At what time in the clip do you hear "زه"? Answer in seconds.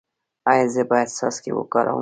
0.73-0.81